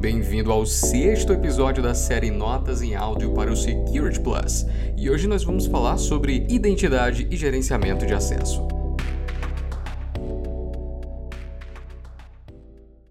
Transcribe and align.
Bem-vindo 0.00 0.50
ao 0.50 0.64
sexto 0.64 1.30
episódio 1.30 1.82
da 1.82 1.94
série 1.94 2.30
Notas 2.30 2.80
em 2.80 2.94
Áudio 2.94 3.34
para 3.34 3.52
o 3.52 3.56
Security 3.56 4.18
Plus. 4.18 4.64
E 4.96 5.10
hoje 5.10 5.28
nós 5.28 5.44
vamos 5.44 5.66
falar 5.66 5.98
sobre 5.98 6.46
identidade 6.48 7.28
e 7.30 7.36
gerenciamento 7.36 8.06
de 8.06 8.14
acesso. 8.14 8.66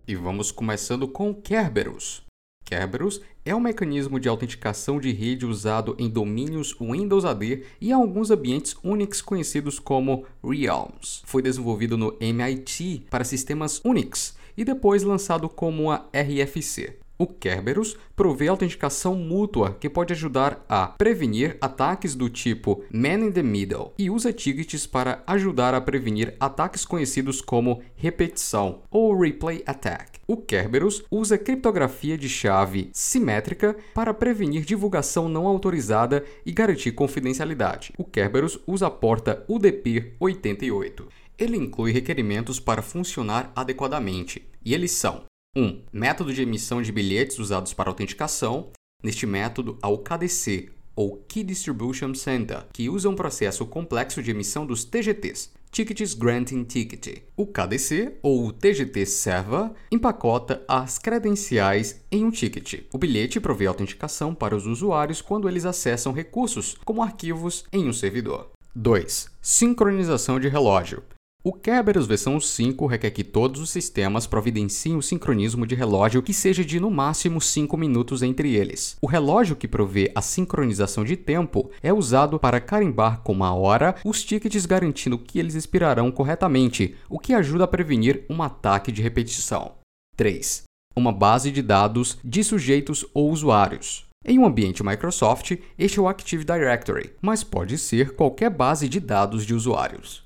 E 0.08 0.16
vamos 0.16 0.52
começando 0.52 1.08
com 1.08 1.32
Kerberos. 1.32 2.24
Kerberos 2.66 3.22
é 3.46 3.54
um 3.54 3.60
mecanismo 3.60 4.20
de 4.20 4.28
autenticação 4.28 5.00
de 5.00 5.12
rede 5.12 5.46
usado 5.46 5.96
em 6.00 6.10
domínios 6.10 6.76
Windows 6.82 7.24
AD 7.24 7.66
e 7.80 7.92
alguns 7.92 8.32
ambientes 8.32 8.76
Unix 8.84 9.22
conhecidos 9.22 9.78
como 9.78 10.26
Realms. 10.44 11.22
Foi 11.24 11.44
desenvolvido 11.44 11.96
no 11.96 12.18
MIT 12.20 13.06
para 13.12 13.24
sistemas 13.24 13.80
Unix 13.86 14.39
e 14.60 14.66
depois 14.66 15.04
lançado 15.04 15.48
como 15.48 15.90
a 15.90 16.10
RFC. 16.14 17.00
O 17.18 17.28
Kerberos 17.28 17.98
provê 18.14 18.48
autenticação 18.48 19.16
mútua 19.16 19.76
que 19.78 19.90
pode 19.90 20.14
ajudar 20.14 20.66
a 20.70 20.88
prevenir 20.88 21.58
ataques 21.60 22.16
do 22.16 22.30
tipo 22.30 22.84
Man 22.94 23.28
in 23.28 23.32
the 23.32 23.44
Middle 23.44 23.94
e 23.98 24.10
usa 24.10 24.34
tickets 24.34 24.86
para 24.86 25.24
ajudar 25.28 25.74
a 25.74 25.82
prevenir 25.82 26.36
ataques 26.40 26.86
conhecidos 26.86 27.42
como 27.42 27.82
repetição 27.96 28.84
ou 28.90 29.18
replay 29.18 29.64
attack. 29.66 30.20
O 30.28 30.38
Kerberos 30.38 31.04
usa 31.10 31.38
criptografia 31.38 32.18
de 32.18 32.30
chave 32.30 32.90
simétrica 32.94 33.76
para 33.94 34.14
prevenir 34.14 34.64
divulgação 34.64 35.28
não 35.28 35.48
autorizada 35.48 36.24
e 36.46 36.52
garantir 36.52 36.92
confidencialidade. 36.92 37.94
O 37.98 38.04
Kerberos 38.04 38.60
usa 38.66 38.88
a 38.88 38.92
porta 38.92 39.46
UDP-88. 39.50 41.04
Ele 41.40 41.56
inclui 41.56 41.94
requerimentos 41.94 42.60
para 42.60 42.82
funcionar 42.82 43.52
adequadamente, 43.56 44.46
e 44.64 44.74
eles 44.74 44.92
são 44.92 45.24
1. 45.56 45.84
Método 45.94 46.34
de 46.34 46.42
emissão 46.42 46.82
de 46.82 46.92
bilhetes 46.92 47.40
usados 47.40 47.74
para 47.74 47.90
autenticação. 47.90 48.72
Neste 49.02 49.26
método, 49.26 49.80
o 49.82 49.98
KDC, 49.98 50.70
ou 50.94 51.16
Key 51.30 51.44
Distribution 51.44 52.14
Center, 52.14 52.66
que 52.74 52.90
usa 52.90 53.08
um 53.08 53.16
processo 53.16 53.66
complexo 53.66 54.22
de 54.22 54.32
emissão 54.32 54.66
dos 54.66 54.84
TGTs, 54.84 55.52
Tickets 55.72 56.14
Granting 56.14 56.66
Ticket. 56.66 57.24
O 57.38 57.48
KDC, 57.48 58.18
ou 58.22 58.52
TGT 58.52 59.06
Server, 59.06 59.72
empacota 59.90 60.62
as 60.68 61.00
credenciais 61.00 62.04
em 62.12 62.26
um 62.26 62.32
ticket. 62.32 62.84
O 62.92 62.98
bilhete 62.98 63.40
provê 63.40 63.66
autenticação 63.66 64.36
para 64.36 64.58
os 64.58 64.68
usuários 64.68 65.22
quando 65.22 65.48
eles 65.48 65.64
acessam 65.64 66.12
recursos, 66.12 66.76
como 66.84 67.02
arquivos, 67.02 67.64
em 67.72 67.88
um 67.88 67.94
servidor. 67.94 68.52
2. 68.76 69.30
Sincronização 69.42 70.38
de 70.38 70.50
relógio. 70.50 71.02
O 71.42 71.54
Kerberos 71.54 72.06
versão 72.06 72.38
5 72.38 72.86
requer 72.86 73.12
que 73.12 73.24
todos 73.24 73.62
os 73.62 73.70
sistemas 73.70 74.28
providenciem 74.28 74.98
o 74.98 75.02
sincronismo 75.02 75.66
de 75.66 75.74
relógio 75.74 76.22
que 76.22 76.34
seja 76.34 76.66
de 76.66 76.82
no 76.82 76.92
máximo 76.92 77.40
5 77.40 77.78
minutos 77.78 78.22
entre 78.22 78.56
eles. 78.56 78.98
O 79.02 79.08
relógio 79.08 79.56
que 79.56 79.66
provê 79.66 80.12
a 80.14 80.22
sincronização 80.22 81.06
de 81.06 81.16
tempo 81.16 81.72
é 81.82 81.94
usado 81.94 82.38
para 82.38 82.60
carimbar 82.60 83.22
com 83.22 83.32
uma 83.32 83.54
hora 83.54 83.96
os 84.04 84.22
tickets 84.22 84.66
garantindo 84.66 85.18
que 85.18 85.40
eles 85.40 85.56
expirarão 85.56 86.12
corretamente, 86.12 86.98
o 87.10 87.18
que 87.18 87.34
ajuda 87.34 87.64
a 87.64 87.68
prevenir 87.68 88.26
um 88.30 88.44
ataque 88.44 88.92
de 88.92 89.02
repetição. 89.02 89.76
3. 90.18 90.64
Uma 90.94 91.14
base 91.14 91.52
de 91.52 91.62
dados 91.62 92.18
de 92.22 92.44
sujeitos 92.44 93.06
ou 93.14 93.32
usuários. 93.32 94.06
Em 94.26 94.38
um 94.38 94.46
ambiente 94.46 94.84
Microsoft, 94.84 95.58
este 95.78 96.00
é 96.00 96.02
o 96.02 96.10
Active 96.10 96.44
Directory, 96.44 97.14
mas 97.22 97.46
pode 97.46 97.78
ser 97.78 98.14
qualquer 98.14 98.50
base 98.50 98.90
de 98.90 99.00
dados 99.00 99.46
de 99.46 99.54
usuários. 99.54 100.26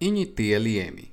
NTLM 0.00 1.08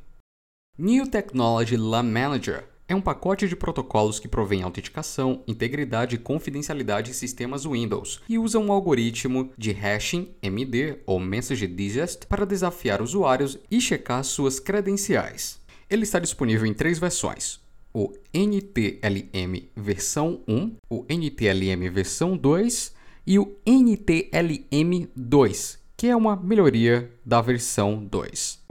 New 0.77 1.07
Technology 1.07 1.75
LAM 1.75 2.03
Manager 2.03 2.65
é 2.87 2.93
um 2.93 3.01
pacote 3.01 3.47
de 3.47 3.55
protocolos 3.55 4.19
que 4.19 4.27
provém 4.27 4.61
autenticação, 4.61 5.41
integridade 5.47 6.13
e 6.13 6.19
confidencialidade 6.19 7.09
em 7.09 7.13
sistemas 7.15 7.65
Windows 7.65 8.21
e 8.29 8.37
usa 8.37 8.59
um 8.59 8.71
algoritmo 8.71 9.51
de 9.57 9.71
hashing 9.71 10.35
MD 10.39 10.99
ou 11.07 11.19
Message 11.19 11.65
Digest 11.65 12.27
para 12.27 12.45
desafiar 12.45 13.01
usuários 13.01 13.57
e 13.71 13.81
checar 13.81 14.23
suas 14.23 14.59
credenciais. 14.59 15.59
Ele 15.89 16.03
está 16.03 16.19
disponível 16.19 16.67
em 16.67 16.73
três 16.75 16.99
versões: 16.99 17.59
o 17.91 18.13
NTLM 18.31 19.67
versão 19.75 20.43
1, 20.47 20.75
o 20.91 21.03
NTLM 21.09 21.89
versão 21.89 22.37
2 22.37 22.93
e 23.25 23.39
o 23.39 23.57
NTLM 23.65 25.09
2, 25.15 25.79
que 25.97 26.05
é 26.05 26.15
uma 26.15 26.35
melhoria 26.35 27.11
da 27.25 27.41
versão 27.41 28.05
2. 28.05 28.63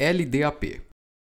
LDAP 0.00 0.80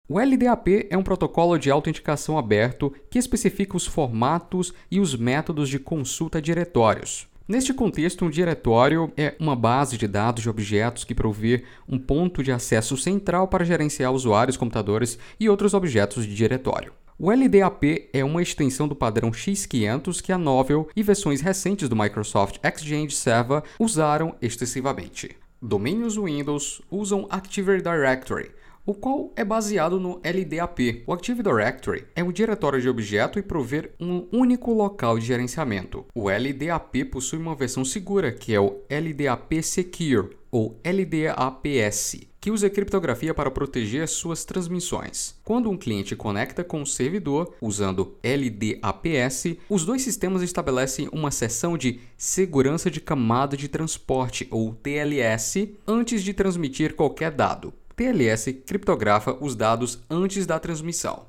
o 0.07 0.19
LDAP 0.19 0.89
é 0.91 0.99
um 0.99 1.05
protocolo 1.05 1.57
de 1.57 1.71
autenticação 1.71 2.37
aberto 2.37 2.93
que 3.09 3.17
especifica 3.17 3.77
os 3.77 3.87
formatos 3.87 4.75
e 4.91 4.99
os 4.99 5.15
métodos 5.15 5.69
de 5.69 5.79
consulta 5.79 6.39
a 6.39 6.41
diretórios. 6.41 7.29
Neste 7.47 7.73
contexto, 7.73 8.25
um 8.25 8.29
diretório 8.29 9.13
é 9.17 9.37
uma 9.39 9.55
base 9.55 9.97
de 9.97 10.09
dados 10.09 10.43
de 10.43 10.51
objetos 10.51 11.05
que 11.05 11.15
provê 11.15 11.63
um 11.89 11.97
ponto 11.97 12.43
de 12.43 12.51
acesso 12.51 12.97
central 12.97 13.47
para 13.47 13.65
gerenciar 13.65 14.13
usuários, 14.13 14.57
computadores 14.57 15.17
e 15.39 15.49
outros 15.49 15.75
objetos 15.75 16.27
de 16.27 16.35
diretório. 16.35 16.93
O 17.17 17.31
LDAP 17.31 18.11
é 18.13 18.25
uma 18.25 18.43
extensão 18.43 18.89
do 18.89 18.97
padrão 18.97 19.31
X500 19.31 20.21
que 20.21 20.33
a 20.33 20.39
Novell 20.39 20.89
e 20.97 21.05
versões 21.05 21.41
recentes 21.41 21.89
do 21.89 21.95
Microsoft 21.95 22.59
Exchange 22.65 23.15
Server 23.15 23.63
usaram 23.79 24.35
extensivamente. 24.43 25.37
Domínios 25.63 26.17
Windows 26.17 26.81
usam 26.91 27.27
Active 27.29 27.83
Directory, 27.83 28.51
o 28.91 28.95
qual 28.95 29.33
é 29.37 29.45
baseado 29.45 30.01
no 30.01 30.21
LDAP. 30.25 31.05
O 31.07 31.13
Active 31.13 31.45
Directory 31.45 32.07
é 32.13 32.25
um 32.25 32.33
diretório 32.33 32.81
de 32.81 32.89
objeto 32.89 33.39
e 33.39 33.43
prover 33.43 33.93
um 34.01 34.27
único 34.33 34.73
local 34.73 35.17
de 35.17 35.27
gerenciamento. 35.27 36.05
O 36.13 36.29
LDAP 36.29 37.05
possui 37.05 37.39
uma 37.39 37.55
versão 37.55 37.85
segura, 37.85 38.33
que 38.33 38.53
é 38.53 38.59
o 38.59 38.81
LDAP 38.91 39.63
Secure, 39.63 40.31
ou 40.51 40.77
LDAPS, 40.85 42.17
que 42.41 42.51
usa 42.51 42.69
criptografia 42.69 43.33
para 43.33 43.49
proteger 43.49 44.09
suas 44.09 44.45
transmissões. 44.45 45.37
Quando 45.45 45.71
um 45.71 45.77
cliente 45.77 46.17
conecta 46.17 46.65
com 46.65 46.83
o 46.83 46.87
servidor 46.87 47.55
usando 47.61 48.17
LDAPS, 48.25 49.57
os 49.69 49.85
dois 49.85 50.03
sistemas 50.03 50.43
estabelecem 50.43 51.09
uma 51.13 51.31
seção 51.31 51.79
de 51.79 52.01
segurança 52.19 52.91
de 52.91 53.01
camada 53.01 53.57
de 53.57 53.69
transporte, 53.69 54.49
ou 54.51 54.75
TLS, 54.75 55.77
antes 55.87 56.25
de 56.25 56.35
transmitir 56.35 56.97
qualquer 56.97 57.31
dado. 57.31 57.73
TLS 58.01 58.63
criptografa 58.65 59.37
os 59.43 59.55
dados 59.55 60.03
antes 60.09 60.47
da 60.47 60.59
transmissão. 60.59 61.27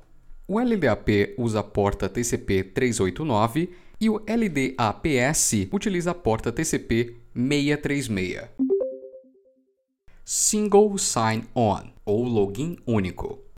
O 0.48 0.58
LDAP 0.58 1.36
usa 1.38 1.60
a 1.60 1.64
porta 1.64 2.08
TCP 2.08 2.64
389 2.64 3.72
e 4.00 4.10
o 4.10 4.16
LDAPS 4.26 5.68
utiliza 5.70 6.12
a 6.12 6.16
porta 6.16 6.50
TCP 6.50 7.18
636. 7.36 8.44
Single 10.24 10.98
Sign-On 10.98 11.92
ou 12.06 12.24
login 12.24 12.78
único. 12.88 13.51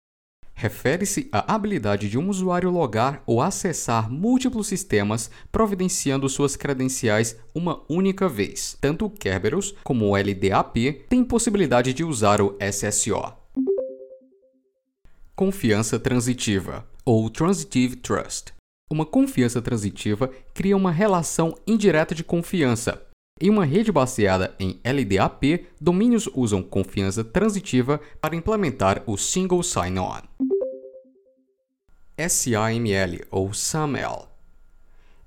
Refere-se 0.63 1.28
à 1.29 1.56
habilidade 1.56 2.09
de 2.09 2.18
um 2.18 2.29
usuário 2.29 2.69
logar 2.69 3.22
ou 3.25 3.41
acessar 3.41 4.09
múltiplos 4.09 4.66
sistemas, 4.66 5.29
providenciando 5.51 6.29
suas 6.29 6.56
credenciais 6.56 7.38
uma 7.53 7.84
única 7.90 8.29
vez. 8.29 8.78
Tanto 8.79 9.03
o 9.03 9.09
Kerberos 9.09 9.75
como 9.84 10.06
o 10.06 10.16
LDAP 10.16 11.03
têm 11.09 11.22
possibilidade 11.22 11.91
de 11.94 12.06
usar 12.06 12.40
o 12.41 12.57
SSO. 12.62 13.34
Confiança 15.35 16.00
transitiva 16.00 16.88
ou 17.03 17.30
Transitive 17.30 17.97
Trust. 17.97 18.53
Uma 18.90 19.06
confiança 19.06 19.62
transitiva 19.62 20.31
cria 20.53 20.78
uma 20.78 20.91
relação 20.91 21.57
indireta 21.68 22.16
de 22.16 22.24
confiança, 22.24 23.06
em 23.41 23.50
uma 23.50 23.66
rede 23.66 23.91
baseada 23.91 24.56
em 24.57 24.80
LDAP, 24.85 25.66
domínios 25.81 26.30
usam 26.34 26.62
confiança 26.62 27.24
transitiva 27.25 28.00
para 28.22 28.35
implementar 28.38 29.03
o 29.06 29.18
Single 29.18 29.63
Sign-On. 29.63 30.53
SAML 32.15 33.25
ou 33.31 33.54
SAML 33.54 34.27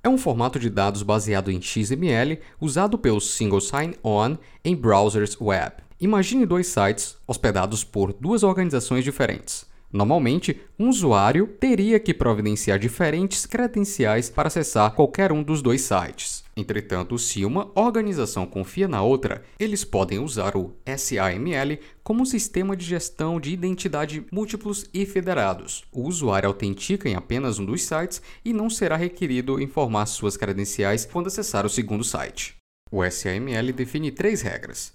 é 0.04 0.08
um 0.08 0.16
formato 0.16 0.56
de 0.56 0.70
dados 0.70 1.02
baseado 1.02 1.50
em 1.50 1.60
XML 1.60 2.38
usado 2.60 2.96
pelo 2.96 3.20
Single 3.20 3.60
Sign-On 3.60 4.36
em 4.64 4.76
browsers 4.76 5.36
web. 5.40 5.72
Imagine 5.98 6.46
dois 6.46 6.68
sites 6.68 7.16
hospedados 7.26 7.82
por 7.82 8.12
duas 8.12 8.44
organizações 8.44 9.02
diferentes. 9.02 9.66
Normalmente, 9.96 10.60
um 10.78 10.90
usuário 10.90 11.46
teria 11.46 11.98
que 11.98 12.12
providenciar 12.12 12.78
diferentes 12.78 13.46
credenciais 13.46 14.28
para 14.28 14.48
acessar 14.48 14.90
qualquer 14.90 15.32
um 15.32 15.43
dos 15.43 15.62
dois 15.62 15.81
sites. 15.81 16.44
Entretanto, 16.54 17.19
se 17.19 17.46
uma 17.46 17.70
organização 17.75 18.44
confia 18.44 18.87
na 18.87 19.02
outra, 19.02 19.43
eles 19.58 19.84
podem 19.84 20.19
usar 20.19 20.54
o 20.54 20.75
SAML 20.84 21.78
como 22.04 22.20
um 22.20 22.26
sistema 22.26 22.76
de 22.76 22.84
gestão 22.84 23.40
de 23.40 23.54
identidade 23.54 24.26
múltiplos 24.31 24.84
e 24.93 25.06
federados. 25.06 25.84
O 25.90 26.02
usuário 26.02 26.49
autentica 26.49 27.08
em 27.08 27.14
apenas 27.14 27.58
um 27.58 27.64
dos 27.64 27.82
sites 27.82 28.20
e 28.44 28.52
não 28.52 28.69
será 28.69 28.96
requerido 28.96 29.58
informar 29.58 30.04
suas 30.04 30.37
credenciais 30.37 31.06
quando 31.06 31.28
acessar 31.28 31.64
o 31.64 31.70
segundo 31.70 32.04
site. 32.04 32.54
O 32.92 33.02
SAML 33.02 33.72
define 33.75 34.10
três 34.10 34.42
regras: 34.42 34.92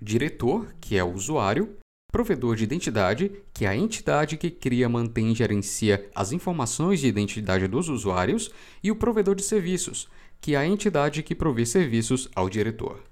diretor, 0.00 0.72
que 0.80 0.96
é 0.96 1.02
o 1.02 1.12
usuário, 1.12 1.76
Provedor 2.14 2.54
de 2.54 2.62
identidade, 2.62 3.42
que 3.52 3.64
é 3.64 3.68
a 3.68 3.76
entidade 3.76 4.36
que 4.36 4.48
cria, 4.48 4.88
mantém 4.88 5.32
e 5.32 5.34
gerencia 5.34 6.08
as 6.14 6.30
informações 6.30 7.00
de 7.00 7.08
identidade 7.08 7.66
dos 7.66 7.88
usuários, 7.88 8.52
e 8.84 8.92
o 8.92 8.94
provedor 8.94 9.34
de 9.34 9.42
serviços, 9.42 10.08
que 10.40 10.54
é 10.54 10.58
a 10.58 10.64
entidade 10.64 11.24
que 11.24 11.34
provê 11.34 11.66
serviços 11.66 12.30
ao 12.32 12.48
diretor. 12.48 13.02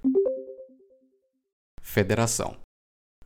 Federação 1.81 2.55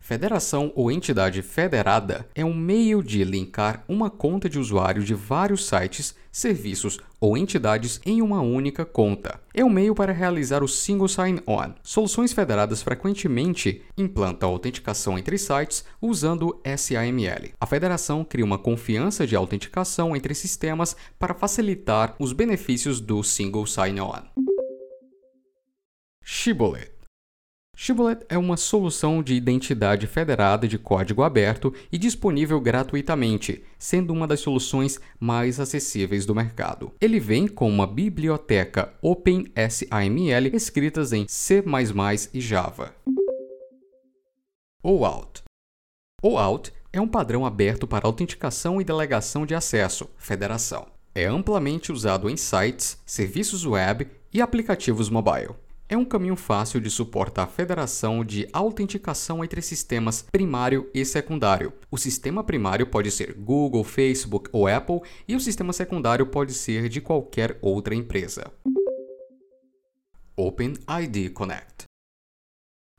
Federação 0.08 0.72
ou 0.74 0.90
entidade 0.90 1.42
federada 1.42 2.30
é 2.34 2.46
um 2.46 2.54
meio 2.54 3.04
de 3.04 3.26
linkar 3.26 3.84
uma 3.90 4.10
conta 4.10 4.48
de 4.48 4.58
usuário 4.58 5.04
de 5.04 5.14
vários 5.14 5.68
sites, 5.68 6.16
serviços 6.32 6.98
ou 7.20 7.38
entidades 7.38 8.00
em 8.06 8.22
uma 8.22 8.40
única 8.40 8.86
conta. 8.86 9.38
É 9.54 9.66
um 9.66 9.70
meio 9.70 9.94
para 9.94 10.14
realizar 10.14 10.64
o 10.64 10.68
Single 10.68 11.10
Sign-On. 11.10 11.74
Soluções 11.84 12.32
federadas 12.32 12.82
frequentemente 12.82 13.82
implantam 13.98 14.50
autenticação 14.50 15.18
entre 15.18 15.38
sites 15.38 15.84
usando 16.02 16.58
SAML. 16.64 17.52
A 17.60 17.66
federação 17.66 18.24
cria 18.24 18.46
uma 18.46 18.58
confiança 18.58 19.28
de 19.28 19.36
autenticação 19.36 20.16
entre 20.16 20.34
sistemas 20.34 20.96
para 21.20 21.34
facilitar 21.34 22.16
os 22.18 22.32
benefícios 22.32 23.02
do 23.02 23.22
Single 23.24 23.68
Sign-On. 23.68 24.24
Shibboleth 26.24 26.97
Shibboleth 27.80 28.26
é 28.28 28.36
uma 28.40 28.58
solução 28.58 29.22
de 29.22 29.36
identidade 29.36 30.08
federada 30.08 30.68
de 30.68 30.80
código 30.80 31.22
aberto 31.22 31.72
e 31.92 31.98
disponível 32.00 32.60
gratuitamente, 32.60 33.64
sendo 33.78 34.12
uma 34.12 34.26
das 34.26 34.40
soluções 34.40 35.00
mais 35.20 35.60
acessíveis 35.60 36.26
do 36.26 36.34
mercado. 36.34 36.92
Ele 37.00 37.20
vem 37.20 37.48
com 37.48 37.70
uma 37.70 37.86
biblioteca 37.86 38.92
OpenSAML 39.00 40.56
escritas 40.56 41.14
em 41.14 41.28
C++ 41.28 41.64
e 42.34 42.42
Java. 42.42 42.96
OAuth 44.82 45.44
OAuth 46.24 46.72
é 46.92 47.00
um 47.00 47.08
padrão 47.08 47.46
aberto 47.46 47.86
para 47.86 48.08
autenticação 48.08 48.82
e 48.82 48.84
delegação 48.84 49.46
de 49.46 49.54
acesso, 49.54 50.10
federação. 50.18 50.88
É 51.14 51.26
amplamente 51.26 51.92
usado 51.92 52.28
em 52.28 52.38
sites, 52.38 52.98
serviços 53.06 53.68
web 53.68 54.08
e 54.34 54.42
aplicativos 54.42 55.12
mobile 55.12 55.54
é 55.90 55.98
um 55.98 56.06
caminho 56.06 56.36
fácil 56.36 56.82
de 56.82 56.90
suportar 56.90 57.44
a 57.44 57.48
federação 57.48 58.24
de 58.24 58.48
autenticação 58.52 59.44
entre 59.44 59.62
sistemas 59.62 60.22
primário 60.32 60.90
e 60.94 61.06
secundário. 61.06 61.74
O 61.90 61.98
sistema 61.98 62.44
primário 62.44 62.88
pode 62.88 63.10
ser 63.12 63.34
Google, 63.34 63.84
Facebook 63.84 64.50
ou 64.52 64.68
Apple, 64.68 65.02
e 65.28 65.36
o 65.36 65.40
sistema 65.40 65.72
secundário 65.72 66.26
pode 66.28 66.54
ser 66.54 66.90
de 66.90 67.00
qualquer 67.00 67.58
outra 67.62 67.96
empresa. 67.96 68.52
OpenID 70.36 71.30
Connect 71.30 71.88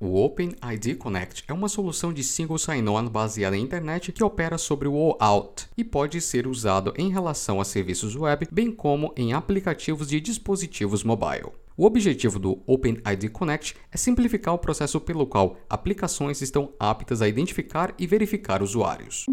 o 0.01 0.15
OpenID 0.25 0.95
Connect 0.95 1.43
é 1.49 1.53
uma 1.53 1.69
solução 1.69 2.13
de 2.13 2.23
single 2.23 2.57
sign-on 2.57 3.09
baseada 3.09 3.57
em 3.57 3.65
internet 3.65 4.13
que 4.13 4.23
opera 4.23 4.57
sobre 4.57 4.87
o 4.87 4.95
OAuth 4.95 5.69
e 5.77 5.83
pode 5.83 6.21
ser 6.21 6.47
usado 6.47 6.95
em 6.97 7.11
relação 7.11 7.61
a 7.61 7.65
serviços 7.65 8.15
web, 8.15 8.47
bem 8.53 8.71
como 8.71 9.13
em 9.17 9.33
aplicativos 9.33 10.07
de 10.07 10.21
dispositivos 10.21 11.03
mobile. 11.03 11.51
O 11.81 11.87
objetivo 11.87 12.41
do 12.41 12.61
OpenID 12.67 13.29
Connect 13.29 13.77
é 13.93 13.97
simplificar 13.97 14.53
o 14.53 14.59
processo 14.59 15.01
pelo 15.01 15.25
qual 15.25 15.57
aplicações 15.71 16.43
estão 16.43 16.75
aptas 16.77 17.23
a 17.23 17.29
identificar 17.29 17.95
e 17.97 18.05
verificar 18.05 18.65
usuários. 18.65 19.27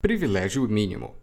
Privilégio 0.00 0.62
mínimo. 0.68 1.16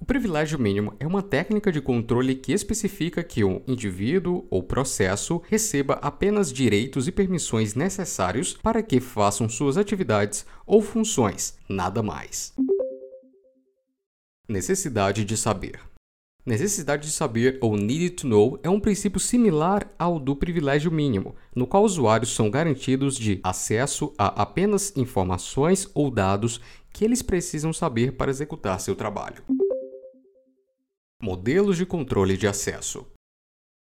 O 0.00 0.04
privilégio 0.04 0.60
mínimo 0.60 0.94
é 1.00 1.06
uma 1.08 1.24
técnica 1.24 1.72
de 1.72 1.80
controle 1.80 2.36
que 2.36 2.52
especifica 2.52 3.24
que 3.24 3.42
um 3.42 3.64
indivíduo 3.66 4.46
ou 4.48 4.62
processo 4.62 5.42
receba 5.48 5.94
apenas 5.94 6.52
direitos 6.52 7.08
e 7.08 7.12
permissões 7.12 7.74
necessários 7.74 8.52
para 8.52 8.80
que 8.80 9.00
façam 9.00 9.48
suas 9.48 9.76
atividades 9.76 10.46
ou 10.64 10.80
funções, 10.80 11.58
nada 11.68 12.00
mais. 12.00 12.54
Necessidade 14.48 15.24
de 15.24 15.36
saber. 15.36 15.95
Necessidade 16.46 17.08
de 17.08 17.12
saber, 17.12 17.58
ou 17.60 17.76
need 17.76 18.10
to 18.10 18.28
know, 18.28 18.56
é 18.62 18.70
um 18.70 18.78
princípio 18.78 19.18
similar 19.18 19.92
ao 19.98 20.16
do 20.20 20.36
privilégio 20.36 20.92
mínimo, 20.92 21.34
no 21.52 21.66
qual 21.66 21.82
usuários 21.82 22.32
são 22.32 22.48
garantidos 22.48 23.16
de 23.16 23.40
acesso 23.42 24.14
a 24.16 24.42
apenas 24.42 24.96
informações 24.96 25.90
ou 25.92 26.08
dados 26.08 26.60
que 26.92 27.04
eles 27.04 27.20
precisam 27.20 27.72
saber 27.72 28.12
para 28.12 28.30
executar 28.30 28.80
seu 28.80 28.94
trabalho. 28.94 29.42
Modelos 31.20 31.76
de 31.76 31.84
controle 31.84 32.36
de 32.36 32.46
acesso. 32.46 33.04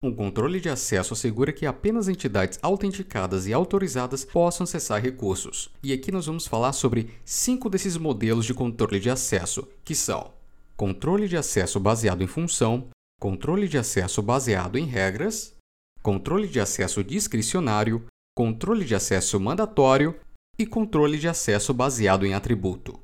Um 0.03 0.13
controle 0.13 0.59
de 0.59 0.69
acesso 0.69 1.15
assegura 1.15 1.51
que 1.51 1.65
apenas 1.65 2.07
entidades 2.07 2.59
autenticadas 2.61 3.47
e 3.47 3.53
autorizadas 3.53 4.23
possam 4.23 4.65
acessar 4.65 5.01
recursos. 5.01 5.71
E 5.81 5.91
aqui 5.91 6.11
nós 6.11 6.27
vamos 6.27 6.45
falar 6.45 6.73
sobre 6.73 7.09
cinco 7.25 7.71
desses 7.71 7.97
modelos 7.97 8.45
de 8.45 8.53
controle 8.53 8.99
de 8.99 9.09
acesso, 9.09 9.67
que 9.83 9.95
são 9.95 10.31
controle 10.75 11.27
de 11.27 11.37
acesso 11.37 11.79
baseado 11.79 12.23
em 12.23 12.27
função, 12.27 12.89
controle 13.19 13.67
de 13.67 13.77
acesso 13.77 14.21
baseado 14.21 14.77
em 14.77 14.85
regras, 14.85 15.55
controle 16.01 16.47
de 16.47 16.59
acesso 16.59 17.03
discricionário, 17.03 18.05
controle 18.35 18.83
de 18.83 18.95
acesso 18.95 19.39
mandatório 19.39 20.15
e 20.57 20.65
controle 20.65 21.17
de 21.17 21.27
acesso 21.27 21.73
baseado 21.73 22.25
em 22.25 22.33
atributo. 22.33 22.99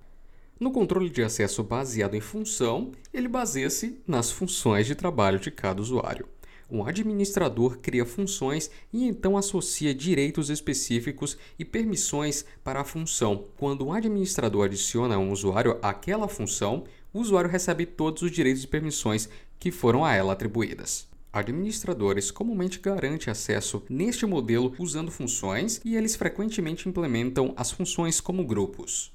No 0.59 0.71
controle 0.71 1.09
de 1.09 1.21
acesso 1.21 1.63
baseado 1.63 2.15
em 2.15 2.21
função, 2.21 2.91
ele 3.13 3.27
baseia-se 3.27 4.01
nas 4.07 4.31
funções 4.31 4.87
de 4.87 4.95
trabalho 4.95 5.39
de 5.39 5.51
cada 5.51 5.81
usuário. 5.81 6.27
Um 6.69 6.85
administrador 6.85 7.77
cria 7.77 8.05
funções 8.05 8.69
e 8.91 9.05
então 9.05 9.37
associa 9.37 9.93
direitos 9.93 10.49
específicos 10.49 11.37
e 11.57 11.63
permissões 11.63 12.43
para 12.63 12.81
a 12.81 12.83
função. 12.83 13.45
Quando 13.57 13.85
um 13.85 13.93
administrador 13.93 14.65
adiciona 14.65 15.17
um 15.17 15.31
usuário 15.31 15.77
àquela 15.81 16.27
função, 16.27 16.83
o 17.17 17.19
usuário 17.19 17.49
recebe 17.49 17.85
todos 17.85 18.21
os 18.21 18.31
direitos 18.31 18.63
e 18.63 18.67
permissões 18.67 19.27
que 19.59 19.71
foram 19.71 20.05
a 20.05 20.13
ela 20.13 20.33
atribuídas. 20.33 21.07
Administradores 21.33 22.29
comumente 22.29 22.79
garantem 22.79 23.31
acesso 23.31 23.83
neste 23.89 24.25
modelo 24.25 24.73
usando 24.77 25.11
funções 25.11 25.81
e 25.83 25.95
eles 25.95 26.15
frequentemente 26.15 26.87
implementam 26.87 27.53
as 27.57 27.71
funções 27.71 28.21
como 28.21 28.45
grupos. 28.45 29.11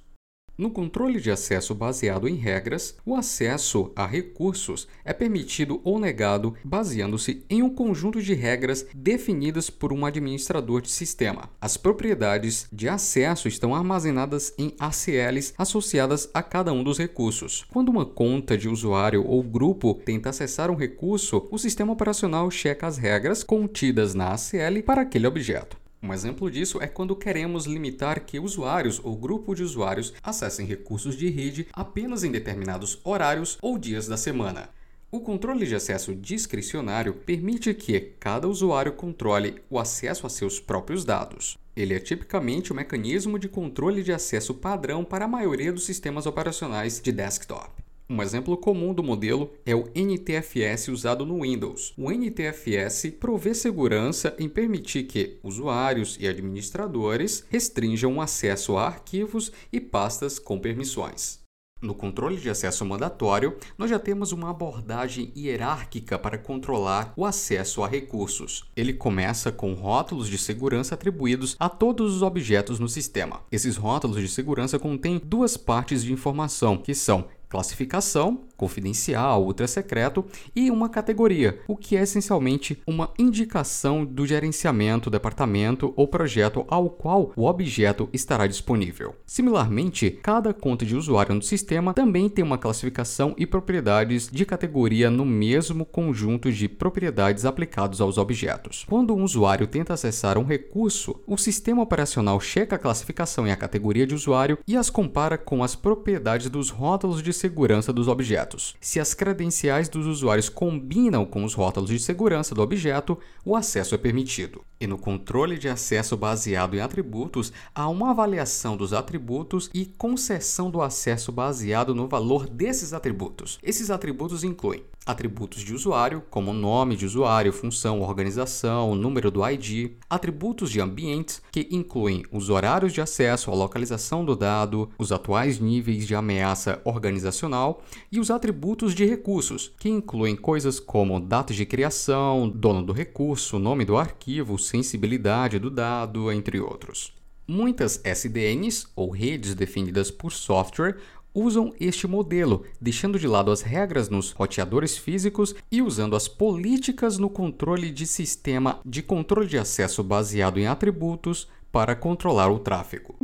No 0.56 0.70
controle 0.70 1.18
de 1.18 1.30
acesso 1.30 1.74
baseado 1.74 2.28
em 2.28 2.34
regras, 2.34 2.94
o 3.06 3.16
acesso 3.16 3.90
a 3.96 4.06
recursos 4.06 4.86
é 5.04 5.12
permitido 5.12 5.80
ou 5.82 5.98
negado 5.98 6.54
baseando-se 6.62 7.44
em 7.48 7.62
um 7.62 7.70
conjunto 7.70 8.20
de 8.20 8.34
regras 8.34 8.86
definidas 8.94 9.70
por 9.70 9.92
um 9.92 10.04
administrador 10.04 10.82
de 10.82 10.90
sistema. 10.90 11.48
As 11.60 11.76
propriedades 11.76 12.66
de 12.70 12.88
acesso 12.88 13.48
estão 13.48 13.74
armazenadas 13.74 14.52
em 14.58 14.74
ACLs 14.78 15.54
associadas 15.56 16.28
a 16.34 16.42
cada 16.42 16.72
um 16.72 16.84
dos 16.84 16.98
recursos. 16.98 17.64
Quando 17.72 17.88
uma 17.88 18.04
conta 18.04 18.56
de 18.56 18.68
usuário 18.68 19.26
ou 19.26 19.42
grupo 19.42 19.94
tenta 20.04 20.28
acessar 20.28 20.70
um 20.70 20.76
recurso, 20.76 21.48
o 21.50 21.58
sistema 21.58 21.92
operacional 21.92 22.50
checa 22.50 22.86
as 22.86 22.98
regras 22.98 23.42
contidas 23.42 24.14
na 24.14 24.32
ACL 24.34 24.82
para 24.84 25.02
aquele 25.02 25.26
objeto. 25.26 25.81
Um 26.02 26.12
exemplo 26.12 26.50
disso 26.50 26.82
é 26.82 26.88
quando 26.88 27.14
queremos 27.14 27.64
limitar 27.64 28.24
que 28.24 28.40
usuários 28.40 29.00
ou 29.04 29.16
grupo 29.16 29.54
de 29.54 29.62
usuários 29.62 30.12
acessem 30.20 30.66
recursos 30.66 31.16
de 31.16 31.30
rede 31.30 31.68
apenas 31.72 32.24
em 32.24 32.30
determinados 32.32 32.98
horários 33.04 33.56
ou 33.62 33.78
dias 33.78 34.08
da 34.08 34.16
semana. 34.16 34.68
O 35.12 35.20
controle 35.20 35.64
de 35.64 35.76
acesso 35.76 36.12
discricionário 36.14 37.14
permite 37.14 37.72
que 37.72 38.00
cada 38.18 38.48
usuário 38.48 38.94
controle 38.94 39.62
o 39.70 39.78
acesso 39.78 40.26
a 40.26 40.30
seus 40.30 40.58
próprios 40.58 41.04
dados. 41.04 41.56
Ele 41.76 41.94
é 41.94 42.00
tipicamente 42.00 42.72
o 42.72 42.74
mecanismo 42.74 43.38
de 43.38 43.48
controle 43.48 44.02
de 44.02 44.12
acesso 44.12 44.54
padrão 44.54 45.04
para 45.04 45.26
a 45.26 45.28
maioria 45.28 45.72
dos 45.72 45.84
sistemas 45.86 46.26
operacionais 46.26 47.00
de 47.00 47.12
desktop. 47.12 47.81
Um 48.10 48.20
exemplo 48.20 48.56
comum 48.56 48.92
do 48.92 49.02
modelo 49.02 49.52
é 49.64 49.74
o 49.74 49.88
NTFS 49.94 50.88
usado 50.88 51.24
no 51.24 51.42
Windows. 51.42 51.94
O 51.96 52.10
NTFS 52.10 53.10
provê 53.18 53.54
segurança 53.54 54.34
em 54.38 54.48
permitir 54.48 55.04
que 55.04 55.38
usuários 55.42 56.18
e 56.20 56.26
administradores 56.26 57.44
restringam 57.48 58.16
o 58.16 58.20
acesso 58.20 58.76
a 58.76 58.86
arquivos 58.86 59.52
e 59.72 59.80
pastas 59.80 60.38
com 60.38 60.58
permissões. 60.58 61.42
No 61.82 61.96
controle 61.96 62.36
de 62.36 62.48
acesso 62.48 62.84
mandatório, 62.84 63.56
nós 63.76 63.90
já 63.90 63.98
temos 63.98 64.30
uma 64.30 64.50
abordagem 64.50 65.32
hierárquica 65.36 66.16
para 66.16 66.38
controlar 66.38 67.12
o 67.16 67.26
acesso 67.26 67.82
a 67.82 67.88
recursos. 67.88 68.64
Ele 68.76 68.92
começa 68.92 69.50
com 69.50 69.74
rótulos 69.74 70.28
de 70.28 70.38
segurança 70.38 70.94
atribuídos 70.94 71.56
a 71.58 71.68
todos 71.68 72.14
os 72.14 72.22
objetos 72.22 72.78
no 72.78 72.88
sistema. 72.88 73.40
Esses 73.50 73.76
rótulos 73.76 74.20
de 74.20 74.28
segurança 74.28 74.78
contêm 74.78 75.20
duas 75.24 75.56
partes 75.56 76.04
de 76.04 76.12
informação, 76.12 76.76
que 76.76 76.94
são 76.94 77.26
classificação, 77.52 78.40
confidencial, 78.56 79.44
ultra 79.44 79.66
secreto, 79.66 80.24
e 80.56 80.70
uma 80.70 80.88
categoria, 80.88 81.58
o 81.68 81.76
que 81.76 81.98
é 81.98 82.02
essencialmente 82.02 82.80
uma 82.86 83.10
indicação 83.18 84.06
do 84.06 84.26
gerenciamento, 84.26 85.10
departamento 85.10 85.92
ou 85.94 86.08
projeto 86.08 86.64
ao 86.66 86.88
qual 86.88 87.30
o 87.36 87.44
objeto 87.44 88.08
estará 88.10 88.46
disponível. 88.46 89.14
Similarmente, 89.26 90.10
cada 90.10 90.54
conta 90.54 90.86
de 90.86 90.96
usuário 90.96 91.34
no 91.34 91.42
sistema 91.42 91.92
também 91.92 92.30
tem 92.30 92.42
uma 92.42 92.56
classificação 92.56 93.34
e 93.36 93.44
propriedades 93.44 94.30
de 94.32 94.46
categoria 94.46 95.10
no 95.10 95.26
mesmo 95.26 95.84
conjunto 95.84 96.50
de 96.50 96.68
propriedades 96.70 97.44
aplicados 97.44 98.00
aos 98.00 98.16
objetos. 98.16 98.86
Quando 98.88 99.14
um 99.14 99.22
usuário 99.22 99.66
tenta 99.66 99.92
acessar 99.92 100.38
um 100.38 100.44
recurso, 100.44 101.20
o 101.26 101.36
sistema 101.36 101.82
operacional 101.82 102.40
checa 102.40 102.76
a 102.76 102.78
classificação 102.78 103.46
e 103.46 103.50
a 103.50 103.56
categoria 103.56 104.06
de 104.06 104.14
usuário 104.14 104.58
e 104.66 104.74
as 104.74 104.88
compara 104.88 105.36
com 105.36 105.62
as 105.62 105.76
propriedades 105.76 106.48
dos 106.48 106.70
rótulos 106.70 107.22
de 107.22 107.41
segurança 107.42 107.92
dos 107.92 108.06
objetos. 108.06 108.76
Se 108.80 109.00
as 109.00 109.14
credenciais 109.14 109.88
dos 109.88 110.06
usuários 110.06 110.48
combinam 110.48 111.26
com 111.26 111.44
os 111.44 111.54
rótulos 111.54 111.90
de 111.90 111.98
segurança 111.98 112.54
do 112.54 112.62
objeto, 112.62 113.18
o 113.44 113.56
acesso 113.56 113.96
é 113.96 113.98
permitido. 113.98 114.64
E 114.80 114.86
no 114.86 114.96
controle 114.96 115.58
de 115.58 115.68
acesso 115.68 116.16
baseado 116.16 116.74
em 116.74 116.80
atributos, 116.80 117.52
há 117.74 117.88
uma 117.88 118.10
avaliação 118.10 118.76
dos 118.76 118.92
atributos 118.92 119.68
e 119.74 119.86
concessão 119.86 120.70
do 120.70 120.80
acesso 120.80 121.32
baseado 121.32 121.96
no 121.96 122.06
valor 122.06 122.48
desses 122.48 122.92
atributos. 122.92 123.58
Esses 123.60 123.90
atributos 123.90 124.44
incluem 124.44 124.84
atributos 125.04 125.62
de 125.62 125.74
usuário, 125.74 126.22
como 126.30 126.52
nome 126.52 126.96
de 126.96 127.04
usuário, 127.04 127.52
função, 127.52 128.00
organização, 128.00 128.94
número 128.94 129.30
do 129.30 129.46
ID, 129.48 129.92
atributos 130.08 130.70
de 130.70 130.80
ambientes, 130.80 131.42
que 131.50 131.68
incluem 131.70 132.24
os 132.30 132.50
horários 132.50 132.92
de 132.92 133.00
acesso, 133.00 133.50
a 133.50 133.54
localização 133.54 134.24
do 134.24 134.36
dado, 134.36 134.88
os 134.98 135.12
atuais 135.12 135.58
níveis 135.58 136.06
de 136.06 136.14
ameaça 136.14 136.80
organizacional, 136.84 137.82
e 138.10 138.20
os 138.20 138.30
atributos 138.30 138.94
de 138.94 139.04
recursos, 139.04 139.72
que 139.78 139.88
incluem 139.88 140.36
coisas 140.36 140.78
como 140.78 141.20
data 141.20 141.52
de 141.52 141.66
criação, 141.66 142.48
dono 142.48 142.82
do 142.82 142.92
recurso, 142.92 143.58
nome 143.58 143.84
do 143.84 143.96
arquivo, 143.96 144.58
sensibilidade 144.58 145.58
do 145.58 145.70
dado, 145.70 146.30
entre 146.30 146.60
outros. 146.60 147.12
Muitas 147.46 148.00
SDNs, 148.04 148.86
ou 148.94 149.10
redes 149.10 149.54
definidas 149.54 150.10
por 150.10 150.30
software, 150.30 150.96
usam 151.34 151.72
este 151.80 152.06
modelo, 152.06 152.64
deixando 152.80 153.18
de 153.18 153.26
lado 153.26 153.50
as 153.50 153.62
regras 153.62 154.08
nos 154.08 154.30
roteadores 154.32 154.96
físicos 154.96 155.54
e 155.70 155.82
usando 155.82 156.16
as 156.16 156.28
políticas 156.28 157.18
no 157.18 157.30
controle 157.30 157.90
de 157.90 158.06
sistema 158.06 158.80
de 158.84 159.02
controle 159.02 159.48
de 159.48 159.58
acesso 159.58 160.02
baseado 160.02 160.58
em 160.58 160.66
atributos 160.66 161.48
para 161.70 161.96
controlar 161.96 162.50
o 162.50 162.58
tráfego. 162.58 163.14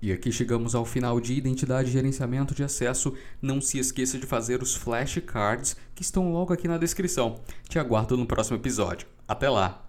E 0.00 0.12
aqui 0.12 0.30
chegamos 0.30 0.74
ao 0.74 0.84
final 0.84 1.18
de 1.18 1.32
Identidade 1.32 1.88
e 1.88 1.92
Gerenciamento 1.92 2.54
de 2.54 2.62
Acesso. 2.62 3.14
Não 3.42 3.60
se 3.60 3.78
esqueça 3.78 4.18
de 4.18 4.26
fazer 4.26 4.62
os 4.62 4.74
flashcards 4.74 5.76
que 5.94 6.02
estão 6.02 6.32
logo 6.32 6.52
aqui 6.52 6.68
na 6.68 6.78
descrição. 6.78 7.40
Te 7.68 7.78
aguardo 7.78 8.16
no 8.16 8.26
próximo 8.26 8.56
episódio. 8.56 9.08
Até 9.26 9.48
lá! 9.48 9.82